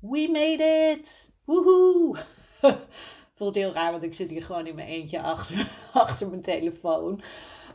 [0.00, 1.32] We made it!
[1.44, 2.16] Woehoe!
[3.34, 7.22] Voelt heel raar, want ik zit hier gewoon in mijn eentje achter, achter mijn telefoon.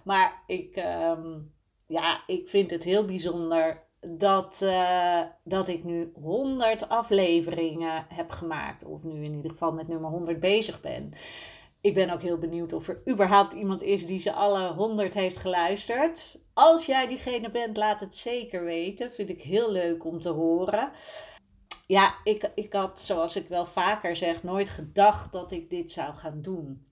[0.03, 1.39] Maar ik, ehm,
[1.87, 8.85] ja, ik vind het heel bijzonder dat, uh, dat ik nu 100 afleveringen heb gemaakt.
[8.85, 11.13] Of nu in ieder geval met nummer 100 bezig ben.
[11.81, 15.37] Ik ben ook heel benieuwd of er überhaupt iemand is die ze alle 100 heeft
[15.37, 16.41] geluisterd.
[16.53, 19.11] Als jij diegene bent, laat het zeker weten.
[19.11, 20.91] Vind ik heel leuk om te horen
[21.85, 26.13] ja, ik, ik had, zoals ik wel vaker zeg, nooit gedacht dat ik dit zou
[26.13, 26.87] gaan doen.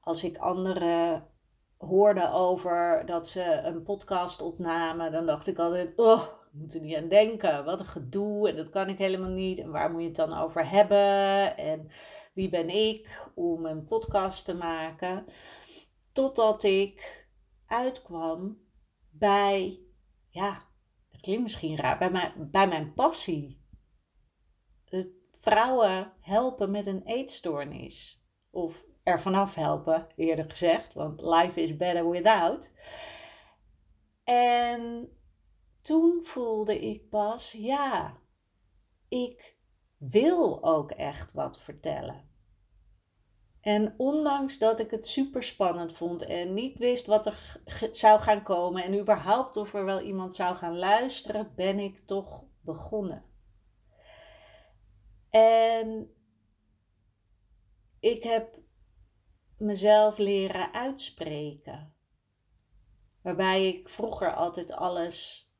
[0.00, 1.26] Als ik anderen
[1.76, 6.80] hoorde over dat ze een podcast opnamen, dan dacht ik altijd: oh, ik moet er
[6.80, 7.64] niet aan denken.
[7.64, 9.58] Wat een gedoe en dat kan ik helemaal niet.
[9.58, 11.56] En waar moet je het dan over hebben?
[11.56, 11.90] En
[12.34, 15.24] wie ben ik om een podcast te maken?
[16.12, 17.26] Totdat ik
[17.66, 18.58] uitkwam
[19.10, 19.80] bij,
[20.30, 20.62] ja,
[21.08, 23.57] het klinkt misschien raar, bij mijn, bij mijn passie
[25.38, 28.22] vrouwen helpen met een eetstoornis.
[28.50, 32.72] Of er vanaf helpen, eerder gezegd, want life is better without.
[34.24, 35.08] En
[35.82, 38.16] toen voelde ik pas, ja,
[39.08, 39.56] ik
[39.96, 42.28] wil ook echt wat vertellen.
[43.60, 47.60] En ondanks dat ik het super spannend vond en niet wist wat er
[47.92, 52.44] zou gaan komen en überhaupt of er wel iemand zou gaan luisteren, ben ik toch
[52.60, 53.27] begonnen.
[55.38, 56.14] En
[58.00, 58.58] ik heb
[59.58, 61.94] mezelf leren uitspreken.
[63.22, 65.50] Waarbij ik vroeger altijd alles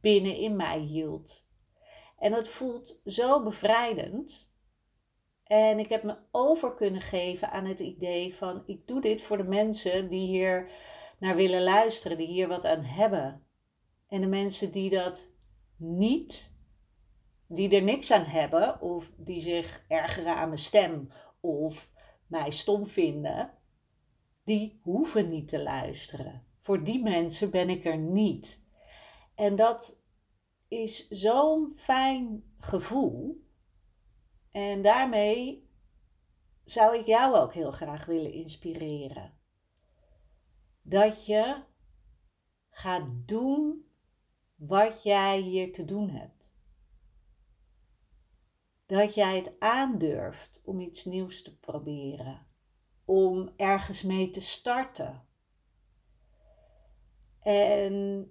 [0.00, 1.44] binnen in mij hield.
[2.18, 4.50] En het voelt zo bevrijdend.
[5.44, 9.36] En ik heb me over kunnen geven aan het idee van ik doe dit voor
[9.36, 10.70] de mensen die hier
[11.18, 13.46] naar willen luisteren, die hier wat aan hebben.
[14.08, 15.30] En de mensen die dat
[15.76, 16.55] niet
[17.46, 21.88] die er niks aan hebben of die zich ergeren aan mijn stem of
[22.26, 23.50] mij stom vinden,
[24.44, 26.46] die hoeven niet te luisteren.
[26.60, 28.64] Voor die mensen ben ik er niet.
[29.34, 30.00] En dat
[30.68, 33.44] is zo'n fijn gevoel.
[34.50, 35.68] En daarmee
[36.64, 39.32] zou ik jou ook heel graag willen inspireren.
[40.82, 41.62] Dat je
[42.70, 43.84] gaat doen
[44.54, 46.35] wat jij hier te doen hebt
[48.86, 52.46] dat jij het aandurft om iets nieuws te proberen,
[53.04, 55.26] om ergens mee te starten.
[57.40, 58.30] En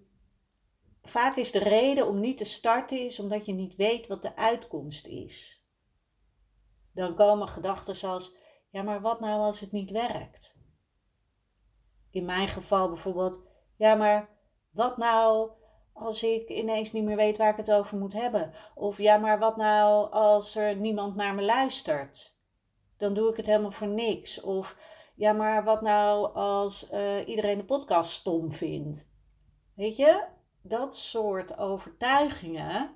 [1.01, 4.35] vaak is de reden om niet te starten is omdat je niet weet wat de
[4.35, 5.65] uitkomst is.
[6.91, 8.37] Dan komen gedachten zoals:
[8.69, 10.57] ja, maar wat nou als het niet werkt?
[12.09, 13.39] In mijn geval bijvoorbeeld:
[13.75, 14.29] ja, maar
[14.69, 15.51] wat nou
[15.95, 18.51] als ik ineens niet meer weet waar ik het over moet hebben?
[18.75, 22.37] Of ja, maar wat nou als er niemand naar me luistert?
[22.97, 24.41] Dan doe ik het helemaal voor niks.
[24.41, 24.77] Of
[25.15, 29.07] ja, maar wat nou als uh, iedereen de podcast stom vindt?
[29.73, 30.25] Weet je,
[30.61, 32.95] dat soort overtuigingen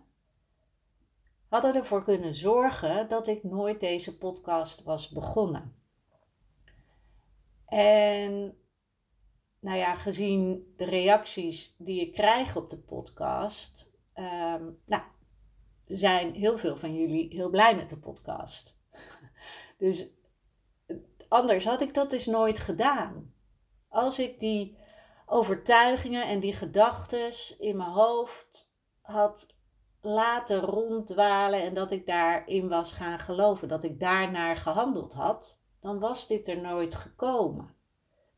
[1.48, 5.76] hadden ervoor kunnen zorgen dat ik nooit deze podcast was begonnen.
[7.66, 8.58] En
[9.60, 15.04] nou ja, gezien de reacties die ik krijg op de podcast, um, nou,
[15.86, 18.78] zijn heel veel van jullie heel blij met de podcast.
[19.78, 20.08] Dus
[21.28, 23.34] anders had ik dat dus nooit gedaan.
[23.88, 24.78] Als ik die
[25.26, 29.56] overtuigingen en die gedachten in mijn hoofd had
[30.02, 36.00] laten ronddwalen en dat ik daarin was gaan geloven, dat ik daarnaar gehandeld had, dan
[36.00, 37.78] was dit er nooit gekomen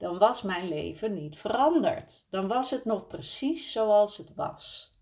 [0.01, 2.27] dan was mijn leven niet veranderd.
[2.29, 4.95] Dan was het nog precies zoals het was.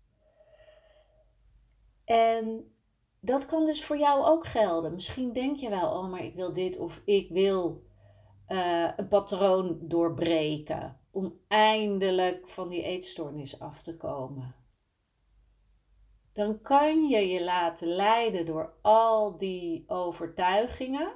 [2.04, 2.74] En
[3.20, 4.92] dat kan dus voor jou ook gelden.
[4.92, 7.84] Misschien denk je wel, oh, maar ik wil dit of ik wil
[8.48, 14.54] uh, een patroon doorbreken om eindelijk van die eetstoornis af te komen.
[16.32, 21.12] Dan kan je je laten leiden door al die overtuigingen.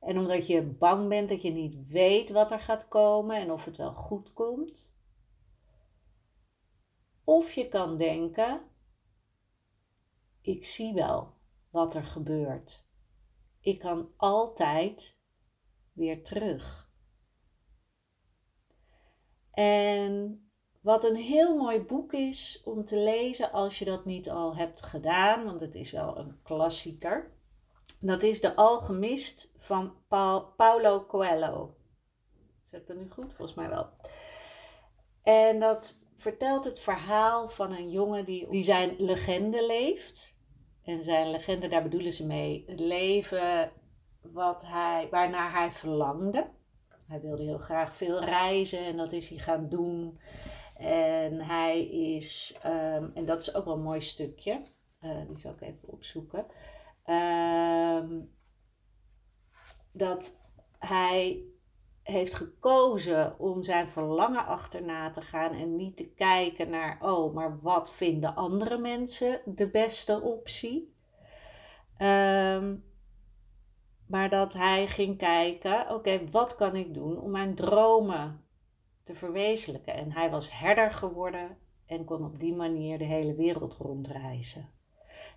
[0.00, 3.64] En omdat je bang bent dat je niet weet wat er gaat komen en of
[3.64, 4.94] het wel goed komt.
[7.24, 8.60] Of je kan denken:
[10.40, 11.34] ik zie wel
[11.70, 12.86] wat er gebeurt.
[13.60, 15.18] Ik kan altijd
[15.92, 16.92] weer terug.
[19.50, 20.44] En
[20.80, 24.82] wat een heel mooi boek is om te lezen als je dat niet al hebt
[24.82, 27.33] gedaan, want het is wel een klassieker.
[28.00, 29.94] Dat is De Alchemist van
[30.56, 31.74] Paulo Coelho.
[32.64, 33.34] Zeg ik dat nu goed?
[33.34, 33.88] Volgens mij wel.
[35.22, 40.36] En dat vertelt het verhaal van een jongen die, die zijn legende leeft.
[40.82, 43.72] En zijn legende, daar bedoelen ze mee het leven
[44.20, 46.50] wat hij, waarnaar hij verlangde.
[47.06, 50.18] Hij wilde heel graag veel reizen en dat is hij gaan doen.
[50.76, 54.62] En hij is, ehm, en dat is ook wel een mooi stukje,
[55.02, 56.46] uh, die zal ik even opzoeken.
[57.04, 58.20] Ehm,
[59.92, 60.40] dat
[60.78, 61.44] hij
[62.02, 67.60] heeft gekozen om zijn verlangen achterna te gaan en niet te kijken naar, oh, maar
[67.60, 70.94] wat vinden andere mensen de beste optie?
[71.98, 72.84] Um,
[74.06, 78.44] maar dat hij ging kijken, oké, wat kan ik doen om mijn dromen
[79.02, 79.94] te verwezenlijken?
[79.94, 84.73] En hij was herder geworden en kon op die manier de hele wereld rondreizen.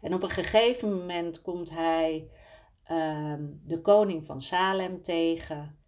[0.02, 2.30] En op een gegeven moment komt hij
[2.84, 5.80] ehm, de koning van Salem tegen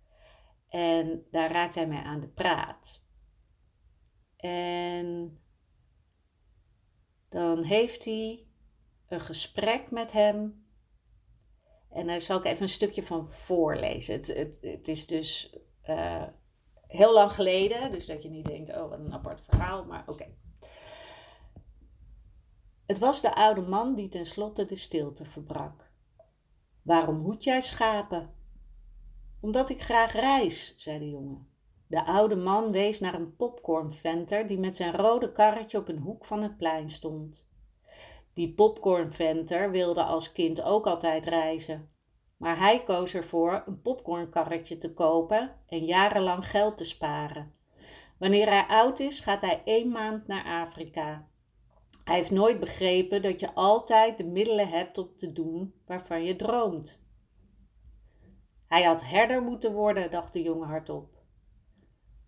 [0.70, 3.04] en daar raakt hij mee aan de praat.
[4.38, 5.40] En
[7.30, 8.48] dan heeft hij
[9.08, 10.68] een gesprek met hem
[11.90, 14.14] en daar zal ik even een stukje van voorlezen.
[14.16, 16.28] Het, het, het is dus uh,
[16.88, 20.26] heel lang geleden, dus dat je niet denkt, oh wat een apart verhaal, maar oké.
[22.90, 25.92] Het was de oude man die tenslotte de stilte verbrak.
[26.82, 28.34] Waarom hoed jij schapen?
[29.42, 31.48] Omdat ik graag reis, zei de jongen.
[31.88, 36.26] De oude man wees naar een popcornventer die met zijn rode karretje op een hoek
[36.26, 37.50] van het plein stond.
[38.34, 41.90] Die popcornventer wilde als kind ook altijd reizen.
[42.38, 47.54] Maar hij koos ervoor een popcornkarretje te kopen en jarenlang geld te sparen.
[48.18, 51.28] Wanneer hij oud is, gaat hij één maand naar Afrika.
[52.10, 56.36] Hij heeft nooit begrepen dat je altijd de middelen hebt om te doen waarvan je
[56.36, 57.04] droomt.
[58.68, 61.24] Hij had herder moeten worden, dacht de jongen hardop.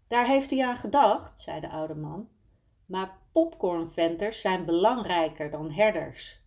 [0.08, 2.30] Daar heeft hij aan gedacht, zei de oude man.
[2.86, 6.42] Maar popcornventers zijn belangrijker dan herders.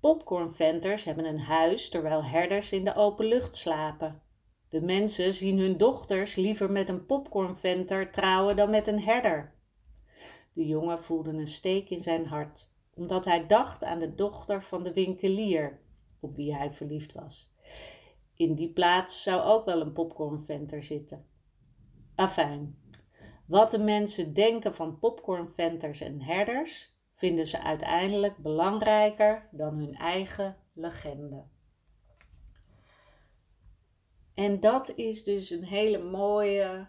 [0.00, 4.22] Popcornventers hebben een huis terwijl herders in de open lucht slapen.
[4.68, 9.54] De mensen zien hun dochters liever met een popcornventer trouwen dan met een herder.
[10.54, 14.82] De jongen voelde een steek in zijn hart, omdat hij dacht aan de dochter van
[14.82, 15.80] de winkelier,
[16.20, 17.52] op wie hij verliefd was.
[18.36, 21.26] In die plaats zou ook wel een popcornventer zitten.
[22.14, 22.78] Afijn,
[23.46, 30.56] wat de mensen denken van popcornventers en herders, vinden ze uiteindelijk belangrijker dan hun eigen
[30.72, 31.44] legende.
[34.34, 36.86] En dat is dus een hele mooie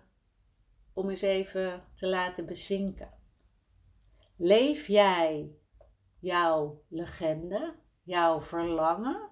[0.94, 3.14] om eens even te laten bezinken.
[4.38, 5.56] Leef jij
[6.20, 9.30] jouw legende, jouw verlangen,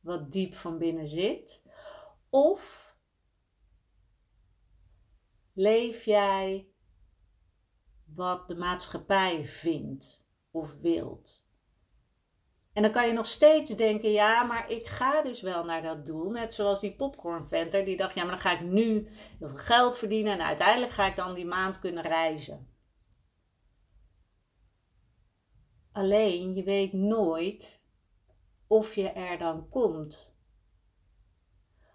[0.00, 1.62] wat diep van binnen zit?
[2.30, 2.94] Of
[5.52, 6.68] leef jij
[8.14, 11.50] wat de maatschappij vindt of wilt?
[12.72, 16.06] En dan kan je nog steeds denken, ja, maar ik ga dus wel naar dat
[16.06, 16.30] doel.
[16.30, 19.98] Net zoals die popcornventer, die dacht, ja, maar dan ga ik nu heel veel geld
[19.98, 22.71] verdienen en uiteindelijk ga ik dan die maand kunnen reizen.
[25.92, 27.84] Alleen, je weet nooit
[28.66, 30.36] of je er dan komt.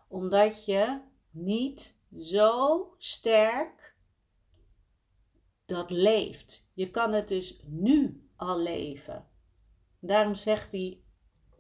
[0.08, 3.96] Omdat je niet zo sterk
[5.66, 6.70] dat leeft.
[6.74, 9.28] Je kan het dus nu al leven.
[10.00, 11.06] Daarom zegt die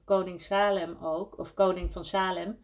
[0.05, 2.59] koning Salem ook, of koning van Salem,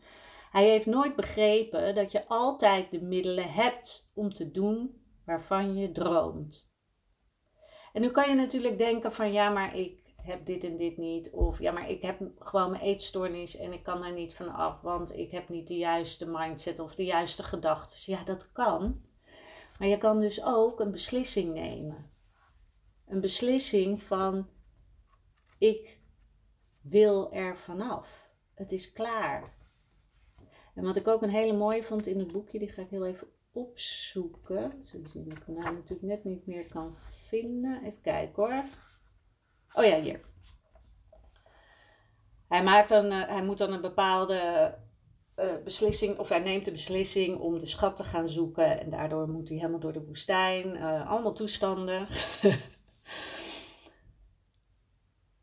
[0.52, 5.92] hij heeft nooit begrepen dat je altijd de middelen hebt om te doen waarvan je
[5.92, 6.73] droomt.
[7.94, 11.30] En nu kan je natuurlijk denken van ja, maar ik heb dit en dit niet.
[11.30, 14.82] Of ja, maar ik heb gewoon mijn eetstoornis en ik kan er niet van af,
[14.82, 18.14] want ik heb niet de juiste mindset of de juiste gedachten.
[18.14, 19.02] Ja, dat kan.
[19.80, 22.12] Maar je kan dus ook een beslissing nemen.
[23.08, 24.48] Een beslissing van
[25.58, 26.00] ik
[26.82, 28.34] wil er vanaf.
[28.54, 29.54] Het is klaar.
[30.76, 33.06] En wat ik ook een hele mooie vond in het boekje, die ga ik heel
[33.06, 34.80] even opzoeken.
[34.84, 36.96] Zullen zien ik hem nou natuurlijk net niet meer kan
[37.34, 38.64] Even kijken hoor.
[39.74, 40.22] Oh ja, hier.
[42.48, 44.76] Hij, maakt dan, uh, hij moet dan een bepaalde
[45.36, 48.80] uh, beslissing, of hij neemt de beslissing om de schat te gaan zoeken.
[48.80, 50.76] En daardoor moet hij helemaal door de woestijn.
[50.76, 52.08] Uh, allemaal toestanden.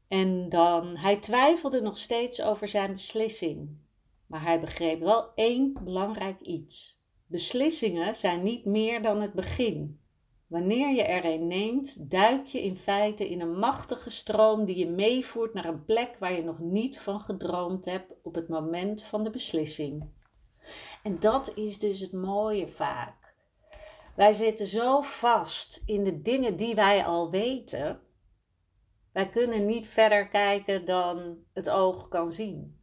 [0.09, 3.79] en dan, hij twijfelde nog steeds over zijn beslissing.
[4.27, 7.03] Maar hij begreep wel één belangrijk iets.
[7.27, 10.00] Beslissingen zijn niet meer dan het begin.
[10.51, 14.89] Wanneer je er een neemt, duik je in feite in een machtige stroom die je
[14.89, 19.25] meevoert naar een plek waar je nog niet van gedroomd hebt op het moment van
[19.25, 20.11] de beslissing.
[21.03, 23.35] En dat is dus het mooie vaak.
[24.17, 28.01] Wij zitten zo vast in de dingen die wij al weten.
[29.13, 32.81] Wij kunnen niet verder kijken dan het oog kan zien.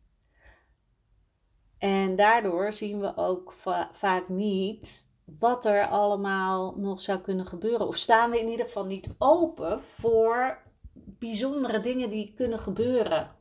[1.78, 5.07] En daardoor zien we ook va vaak niet
[5.40, 7.88] wat er allemaal nog zou kunnen gebeuren.
[7.88, 10.62] Of staan we in ieder geval niet open voor
[10.94, 13.36] bijzondere dingen die kunnen gebeuren.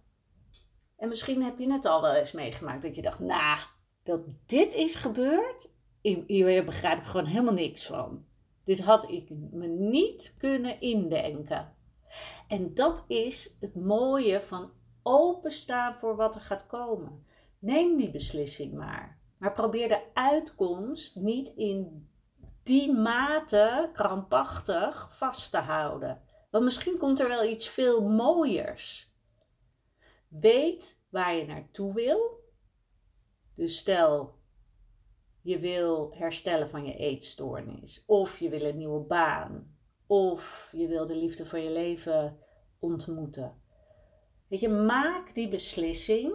[0.97, 3.59] En misschien heb je het al wel eens meegemaakt dat je dacht, nou,
[4.03, 5.71] dat dit is gebeurd,
[6.27, 8.25] hier begrijp ik gewoon helemaal niks van.
[8.65, 11.75] Dit had ik me niet kunnen indenken.
[12.49, 14.71] En dat is het mooie van
[15.03, 17.27] openstaan voor wat er gaat komen.
[17.59, 19.16] Neem die beslissing maar.
[19.39, 22.09] Maar probeer de uitkomst niet in
[22.63, 26.23] die mate krampachtig vast te houden.
[26.51, 29.15] Want misschien komt er wel iets veel mooiers.
[30.29, 32.45] Weet waar je naartoe wil.
[33.55, 34.39] Dus stel,
[35.43, 38.05] je wil herstellen van je eetstoornis.
[38.07, 39.77] Of je wil een nieuwe baan.
[40.07, 42.39] Of je wil de liefde van je leven
[42.79, 43.61] ontmoeten.
[44.49, 46.35] Weet je, maak die beslissing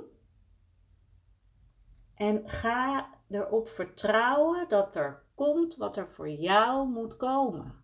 [2.22, 7.84] en ga erop vertrouwen dat er komt wat er voor jou moet komen.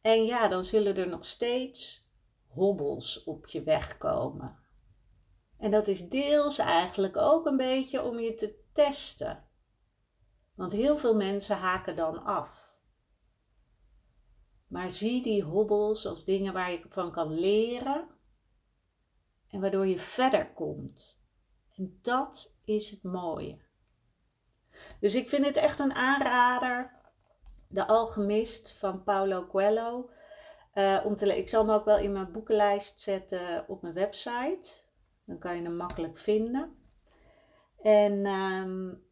[0.00, 2.08] En ja, dan zullen er nog steeds
[2.46, 4.58] hobbels op je weg komen.
[5.58, 9.44] En dat is deels eigenlijk ook een beetje om je te testen.
[10.54, 12.76] Want heel veel mensen haken dan af.
[14.66, 18.08] Maar zie die hobbels als dingen waar je van kan leren
[19.48, 21.26] en waardoor je verder komt.
[21.78, 23.58] En dat is het mooie.
[25.00, 26.96] Dus ik vind het echt een aanrader.
[27.68, 30.10] De Alchemist van Paulo Coelho.
[30.74, 34.68] Uh, om te, ik zal hem ook wel in mijn boekenlijst zetten op mijn website.
[35.24, 36.76] Dan kan je hem makkelijk vinden.
[37.82, 39.06] En um,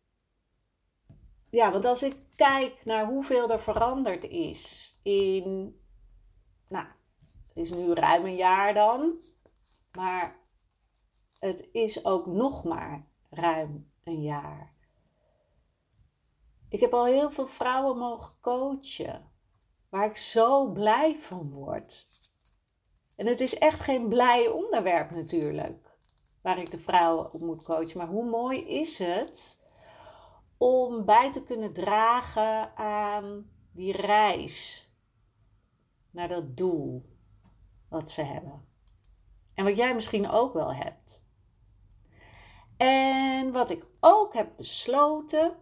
[1.50, 5.80] ja, want als ik kijk naar hoeveel er veranderd is in,
[6.68, 6.86] nou,
[7.48, 9.22] het is nu ruim een jaar dan,
[9.92, 10.45] maar
[11.38, 14.74] het is ook nog maar ruim een jaar.
[16.68, 19.30] Ik heb al heel veel vrouwen mogen coachen,
[19.88, 22.06] waar ik zo blij van word.
[23.16, 25.98] En het is echt geen blij onderwerp natuurlijk,
[26.40, 27.98] waar ik de vrouwen op moet coachen.
[27.98, 29.64] Maar hoe mooi is het
[30.56, 34.90] om bij te kunnen dragen aan die reis
[36.10, 37.16] naar dat doel
[37.88, 38.68] wat ze hebben.
[39.54, 41.25] En wat jij misschien ook wel hebt.
[42.76, 45.56] En wat ik ook heb besloten,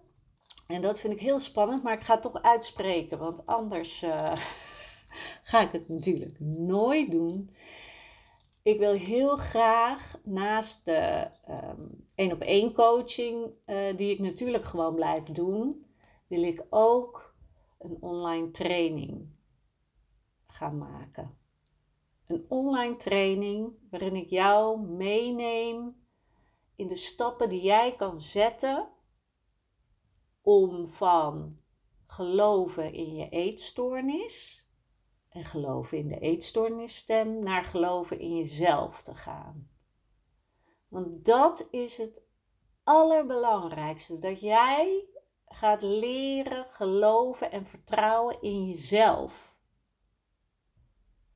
[0.67, 4.37] en dat vind ik heel spannend, maar ik ga het toch uitspreken, want anders uh,
[5.51, 7.51] ga ik het natuurlijk nooit doen.
[8.63, 11.29] Ik wil heel graag naast de
[12.15, 15.87] één op één coaching, uh, die ik natuurlijk gewoon blijf doen,
[16.27, 17.35] wil ik ook
[17.79, 19.27] een online training
[20.47, 21.39] gaan maken.
[22.27, 26.04] Een online training waarin ik jou meeneem
[26.77, 28.89] in de stappen die jij kan zetten
[30.43, 31.59] om van
[32.07, 34.67] geloven in je eetstoornis
[35.29, 39.69] en geloven in de eetstoornisstem naar geloven in jezelf te gaan.
[40.89, 42.23] Want dat is het
[42.85, 45.05] allerbelangrijkste, dat jij
[45.47, 49.57] gaat leren geloven en vertrouwen in jezelf.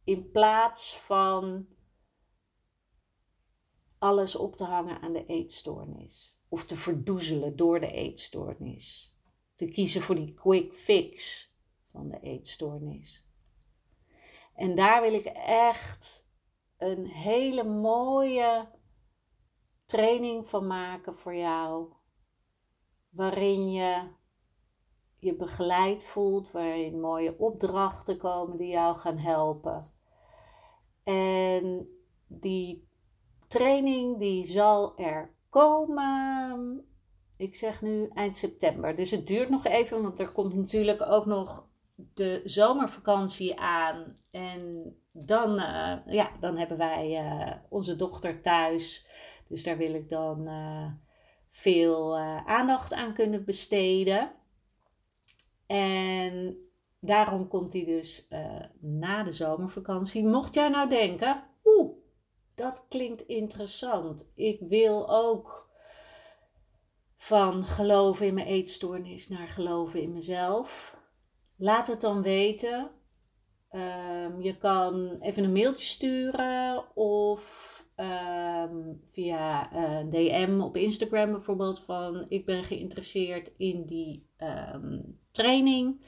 [0.04, 1.68] In plaats van
[3.98, 6.40] alles op te hangen aan de eetstoornis.
[6.48, 9.16] Of te verdoezelen door de eetstoornis.
[9.54, 11.46] Te kiezen voor die quick fix
[11.90, 13.26] van de eetstoornis.
[14.54, 16.28] En daar wil ik echt
[16.76, 18.68] een hele mooie
[19.84, 21.92] training van maken voor jou.
[23.08, 24.16] Waarin je
[25.18, 29.82] je begeleid voelt, waarin mooie opdrachten komen die jou gaan helpen.
[31.02, 31.88] En
[32.26, 32.87] die
[33.48, 36.84] training die zal er komen.
[37.36, 38.96] Ik zeg nu eind september.
[38.96, 41.68] Dus het duurt nog even, want er komt natuurlijk ook nog
[42.14, 44.16] de zomervakantie aan.
[44.30, 49.06] En dan, uh, ja, dan hebben wij uh, onze dochter thuis.
[49.48, 50.92] Dus daar wil ik dan uh,
[51.48, 54.32] veel aandacht aan kunnen besteden.
[55.66, 56.56] En
[57.00, 58.28] daarom komt hij dus
[58.80, 60.26] na de zomervakantie.
[60.26, 61.97] Mocht jij nou denken, oeh,
[62.58, 64.30] dat klinkt interessant.
[64.34, 65.70] Ik wil ook
[67.16, 70.96] van geloven in mijn eetstoornis naar geloven in mezelf.
[71.56, 72.90] Laat het dan weten.
[73.72, 81.80] Um, je kan even een mailtje sturen of um, via eh, DM op Instagram bijvoorbeeld
[81.80, 84.28] van ik ben geïnteresseerd in die
[84.74, 86.04] um, training.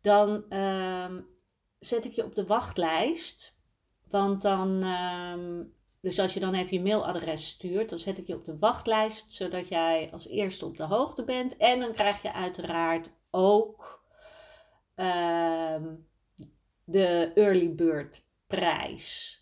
[0.00, 0.44] Dan
[1.78, 3.60] zet ik je op de wachtlijst.
[4.08, 4.84] Want dan
[6.02, 9.32] dus als je dan even je mailadres stuurt, dan zet ik je op de wachtlijst,
[9.32, 11.56] zodat jij als eerste op de hoogte bent.
[11.56, 14.04] En dan krijg je uiteraard ook
[14.96, 15.76] uh,
[16.84, 19.36] de early bird prijs.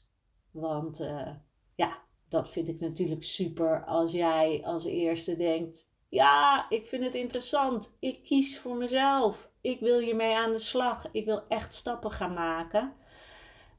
[0.51, 1.31] Want uh,
[1.75, 1.99] ja,
[2.29, 7.97] dat vind ik natuurlijk super als jij als eerste denkt: ja, ik vind het interessant.
[8.01, 9.51] Ik kies voor mezelf.
[9.61, 11.09] Ik wil hiermee aan de slag.
[11.13, 12.93] Ik wil echt stappen gaan maken.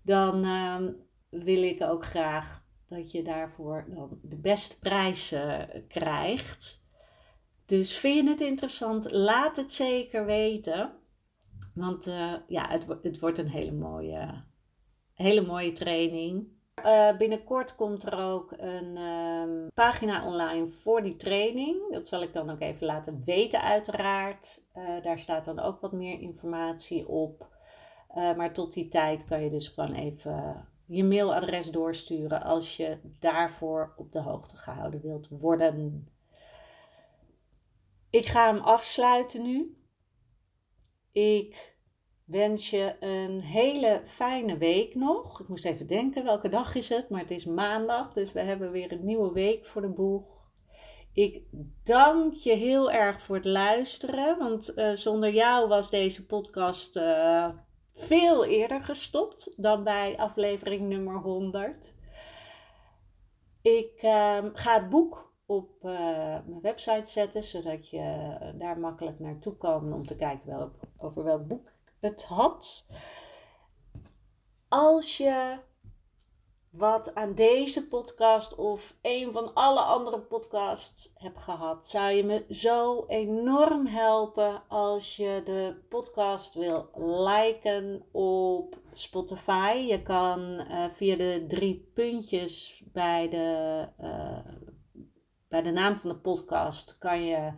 [0.04, 0.78] Dan uh,
[1.30, 2.62] wil ik ook graag
[2.92, 3.86] dat je daarvoor
[4.22, 6.86] de beste prijzen krijgt.
[7.66, 9.12] Dus vind je het interessant?
[9.12, 10.92] Laat het zeker weten.
[11.74, 14.44] Want uh, ja, het, het wordt een hele mooie,
[15.14, 16.48] hele mooie training.
[16.86, 21.92] Uh, binnenkort komt er ook een uh, pagina online voor die training.
[21.92, 24.66] Dat zal ik dan ook even laten weten, uiteraard.
[25.02, 27.48] Daar staat dan ook wat meer informatie op.
[28.14, 33.94] maar tot die tijd kan je dus gewoon even je mailadres doorsturen als je daarvoor
[33.98, 36.08] op de hoogte gehouden wilt worden.
[38.10, 39.78] Ik ga hem afsluiten nu.
[41.12, 41.76] Ik
[42.26, 45.40] wens je een hele fijne week nog.
[45.40, 48.72] Ik moest even denken welke dag is het, maar het is maandag, dus we hebben
[48.72, 50.50] weer een nieuwe week voor de boeg.
[51.14, 51.44] Ik
[51.84, 57.50] dank je heel erg voor het luisteren, want uh, zonder jou was deze podcast uh,
[58.02, 61.94] veel eerder gestopt dan bij aflevering nummer 100.
[63.62, 65.92] Ik uh, ga het boek op uh,
[66.46, 71.48] mijn website zetten, zodat je daar makkelijk naartoe kan om te kijken welk, over welk
[71.48, 72.88] boek het had.
[74.68, 75.60] Als je
[76.72, 82.46] wat aan deze podcast of een van alle andere podcasts hebt gehad, zou je me
[82.50, 89.86] zo enorm helpen als je de podcast wil liken op Spotify.
[89.90, 94.54] Je kan uh, via de drie puntjes bij de, uh,
[95.48, 97.52] bij de naam van de podcast kan je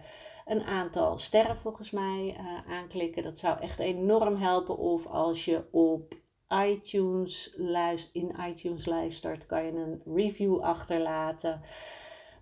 [0.45, 3.23] een aantal sterren volgens mij uh, aanklikken.
[3.23, 4.77] Dat zou echt enorm helpen.
[4.77, 6.21] Of als je op
[6.53, 7.55] iTunes
[8.11, 11.61] in iTunes luistert, kan je een review achterlaten.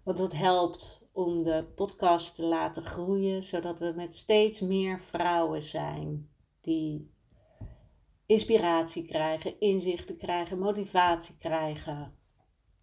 [0.04, 5.64] Want dat helpt om de podcast te laten groeien, zodat we met steeds meer vrouwen
[5.64, 6.30] zijn
[6.62, 7.12] die
[8.26, 12.16] inspiratie krijgen, inzichten krijgen, motivatie krijgen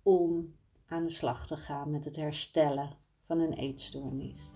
[0.02, 0.54] om
[0.86, 4.52] aan de slag te gaan met het herstellen van een eetstoornis.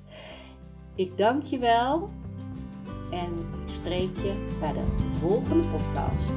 [0.94, 2.10] Ik dank je wel
[3.12, 4.84] en ik spreek je bij de
[5.20, 6.32] volgende podcast.